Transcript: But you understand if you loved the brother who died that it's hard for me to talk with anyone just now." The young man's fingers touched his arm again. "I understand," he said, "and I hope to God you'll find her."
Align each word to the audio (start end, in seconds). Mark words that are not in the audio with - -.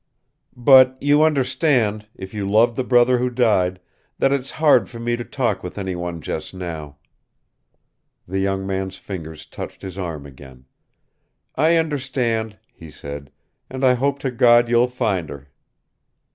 But 0.57 0.97
you 0.99 1.21
understand 1.21 2.07
if 2.15 2.33
you 2.33 2.49
loved 2.49 2.75
the 2.75 2.83
brother 2.83 3.19
who 3.19 3.29
died 3.29 3.79
that 4.17 4.31
it's 4.31 4.49
hard 4.49 4.89
for 4.89 4.97
me 4.99 5.15
to 5.15 5.23
talk 5.23 5.61
with 5.61 5.77
anyone 5.77 6.21
just 6.21 6.55
now." 6.55 6.97
The 8.27 8.39
young 8.39 8.65
man's 8.65 8.97
fingers 8.97 9.45
touched 9.45 9.83
his 9.83 9.99
arm 9.99 10.25
again. 10.25 10.65
"I 11.55 11.75
understand," 11.75 12.57
he 12.73 12.89
said, 12.89 13.29
"and 13.69 13.85
I 13.85 13.93
hope 13.93 14.17
to 14.25 14.31
God 14.31 14.69
you'll 14.69 14.87
find 14.87 15.29
her." 15.29 15.49